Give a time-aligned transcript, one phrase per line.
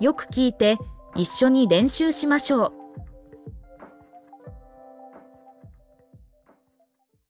[0.00, 0.76] よく聞いて
[1.16, 2.72] 一緒に練習しましょう。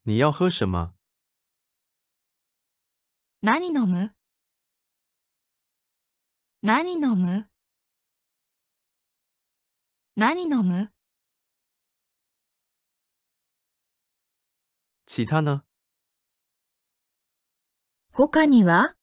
[0.04, 0.92] 你要喝什么？
[3.42, 4.12] 何飲む？
[6.62, 7.49] 何飲む？
[10.16, 10.90] 何飲む？
[15.06, 15.64] 其他呢？
[18.12, 18.95] 他には？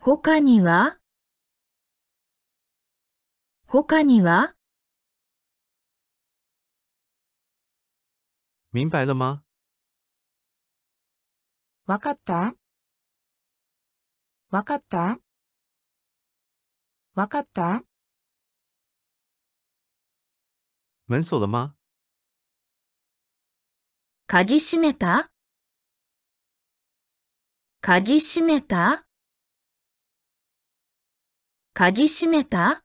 [0.00, 0.98] 他には？
[3.72, 4.54] 他には？
[8.70, 9.42] 明白了吗？
[11.86, 12.54] わかった？
[14.50, 15.18] わかった？
[17.14, 17.82] わかった？
[21.08, 21.74] 门锁了吗？
[24.26, 25.30] 鍵閉めた？
[27.80, 29.06] 鍵閉めた？
[31.72, 32.81] 鍵閉めた？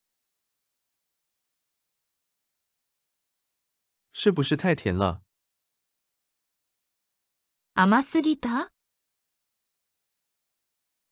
[4.20, 5.22] 是不是太甜了？
[7.76, 8.72] 甘すぎた？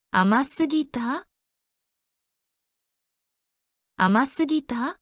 [0.10, 1.28] 甘すぎた？
[3.96, 5.00] 甘すぎた？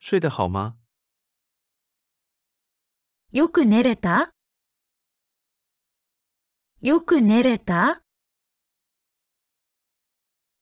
[0.00, 0.78] 睡得好吗？
[3.32, 4.32] よく寝れた？
[6.80, 8.00] よく寝れた？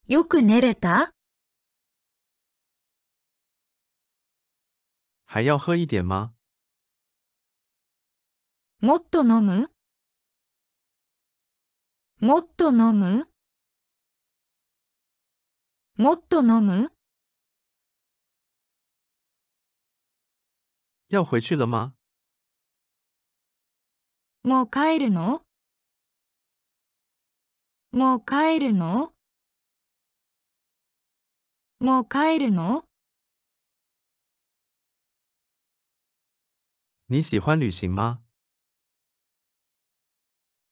[0.08, 1.14] よく寝れた？
[5.32, 6.34] 还要喝一点吗？
[8.80, 9.70] もっと飲む？
[12.18, 13.28] もっと飲む？
[15.94, 16.92] もっと飲む？
[21.10, 21.94] 要回去了吗？
[24.42, 25.44] もう帰るの？
[27.92, 29.12] もう帰るの？
[31.78, 32.89] もう帰るの？
[37.12, 38.22] 你喜欢旅行吗？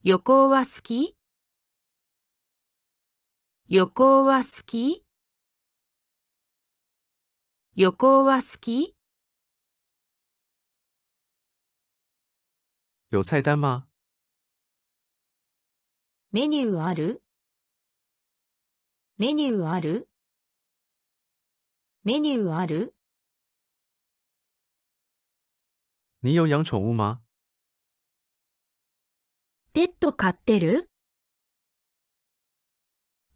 [0.05, 1.17] 旅行は好き？
[3.69, 5.05] 旅行は好き？
[7.75, 8.95] 旅行は好き？
[13.11, 13.89] 有菜单吗？
[16.31, 17.21] メニューある？
[19.17, 20.09] メニューある？
[22.05, 22.95] メニューある？
[26.21, 27.23] 你有养宠物吗？
[29.73, 30.91] ペット飼ってる？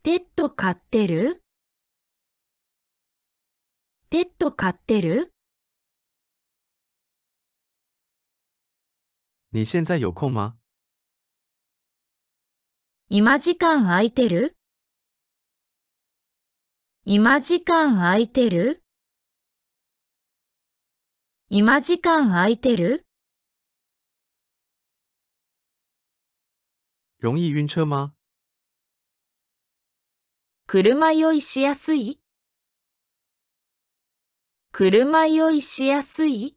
[0.03, 1.41] ペット飼ってる？
[4.11, 5.31] ペット飼ってる？
[9.53, 10.57] 你现在有空吗？
[13.09, 14.57] 今時間空いてる？
[17.05, 18.82] 今時間空いてる？
[21.55, 23.05] 今時間空いてる？
[27.21, 28.15] 容易晕车吗？
[30.67, 32.19] 車酔いしやすい？
[34.73, 36.57] 車酔いしやすい？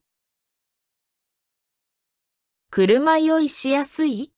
[2.72, 4.32] 車酔いしやすい？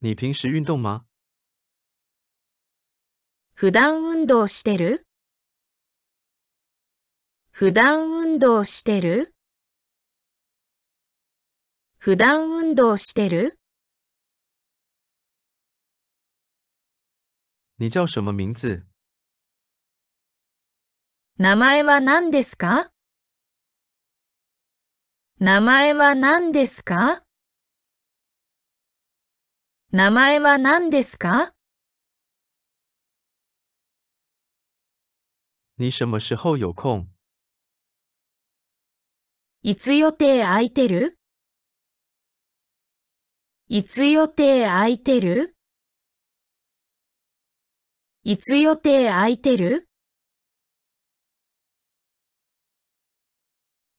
[0.00, 1.04] 你平时运动吗？
[3.52, 5.06] 普段運動してる？
[7.60, 9.34] 普段運動してる？
[11.98, 13.58] 普段運動してる？
[17.76, 18.86] 你叫什么名字？
[21.36, 22.92] 名前は何ですか？
[25.38, 27.22] 名前は何ですか？
[29.92, 31.52] 名前は何ですか？
[35.76, 37.06] 你什么时候有空？
[39.62, 41.18] いつ予定空いてる？
[43.68, 45.54] いつ予定空いてる？
[48.24, 49.86] いつ予定空いてる？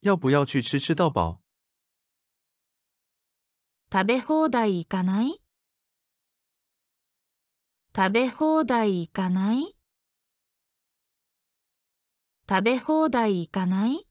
[0.02, 1.38] 要不要去吃吃到饱？
[3.92, 5.44] 食べ放題行かない？
[7.96, 9.78] 食べ放題行かない？
[12.50, 14.08] 食べ放題行かない？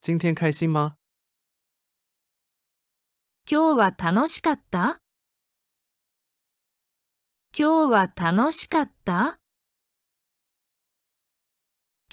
[0.00, 0.96] 今天开心吗？
[3.50, 5.00] 今日は楽しかった？
[7.52, 9.38] 今日は楽しかった？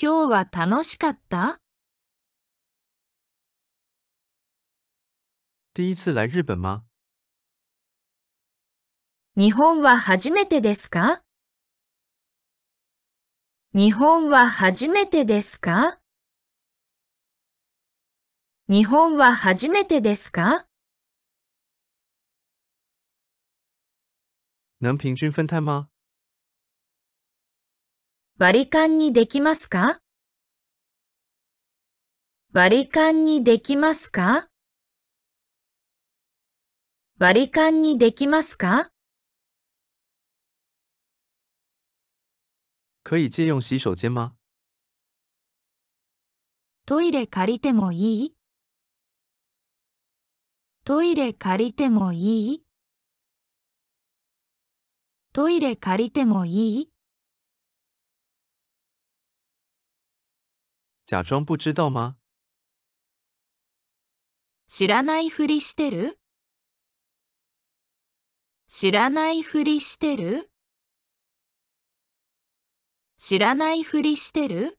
[0.01, 1.61] 今日は楽しかった？
[5.73, 6.83] 第一次来日本吗？
[9.37, 11.21] 日本は初めてですか？
[13.73, 15.99] 日本は初めてですか？
[18.67, 20.65] 日本は初めてですか？
[24.81, 25.87] 能平均分摊吗？
[28.39, 29.99] 割り勘にできますか？
[32.53, 34.47] 割り勘にできますか？
[37.19, 38.89] 割り勘にできますか？
[43.03, 44.33] 可以借用洗手间吗？
[46.87, 48.35] トイレ借りてもいい？
[50.87, 52.63] トイレ借りてもいい？
[55.33, 56.91] トイレ借りてもいい？
[61.07, 62.17] 假装不知道吗？
[64.67, 66.19] 知らないふりしてる？
[68.67, 70.51] 知らないふりしてる？
[73.17, 74.77] 知らないふりしてる？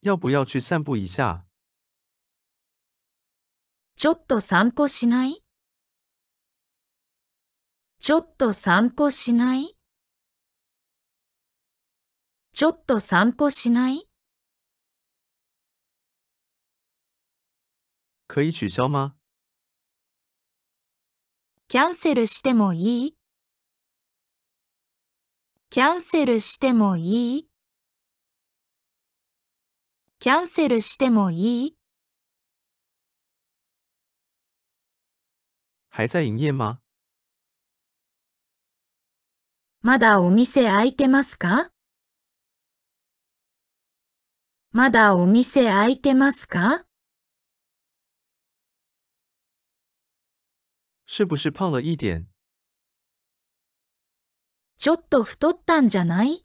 [0.00, 1.46] 要不要去散步一下？
[4.04, 5.42] ちょっと散歩しない？
[7.98, 9.78] ちょっと散歩しない？
[12.52, 14.06] ちょっと散歩しない？
[18.28, 19.14] 可以取消吗？
[21.68, 23.16] キャンセルしてもいい？
[25.70, 27.48] キャンセルしてもいい？
[30.18, 31.76] キャンセルしてもいい？
[35.96, 36.80] 还在营业吗？
[39.80, 41.70] まだお店開いてますか？
[44.72, 46.84] まだお店開いてますか？
[51.06, 52.26] 是不是胖了一点？
[54.76, 56.44] ちょっと太ったんじゃない？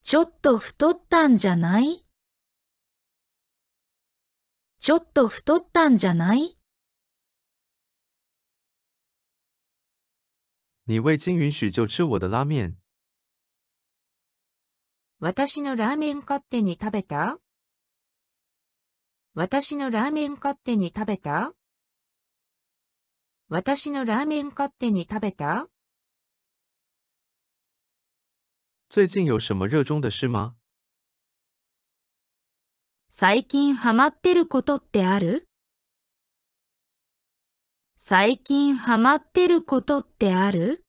[0.00, 2.06] ちょっと太ったんじゃない？
[4.78, 6.56] ちょっと太ったんじゃない？
[10.88, 12.76] 你未经允许就吃我的拉面，
[15.18, 17.40] 私のラーメン勝手に食べた？
[19.34, 21.52] 私のラーメン勝手に食べた？
[23.48, 25.66] 私のラーメン勝手に食べた？
[28.88, 30.54] 最近有什么热衷的事吗？
[33.08, 35.45] 最近ハマってることってある？
[38.08, 40.84] 最近ハマってることってある？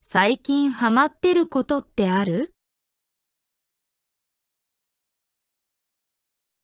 [0.00, 2.54] 最近ハマってることってある？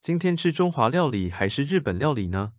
[0.01, 2.55] 今天吃中华料理还是日本料理呢？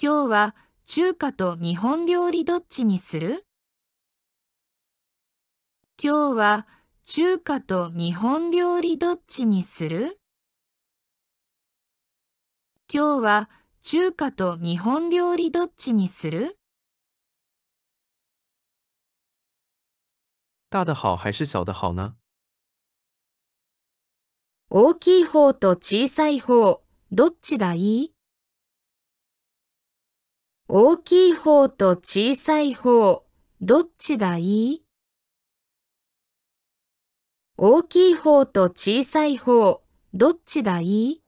[0.00, 0.54] 今日は
[0.84, 3.44] 中華と日本料理どっちにする？
[6.00, 6.68] 今日は
[7.02, 10.20] 中華と日本料理どっちにする？
[12.90, 13.50] 今日は
[13.82, 16.56] 中華と日本料理どっちにする？
[20.70, 22.14] 大的好还是小的好呢？
[24.70, 28.14] 大きい方と小さい方、どっちがいい？
[30.68, 33.26] 大きい方と小さい方、
[33.60, 34.84] どっちがいい？
[37.58, 39.82] 大きい方と小さい方、
[40.14, 41.22] どっちがいい？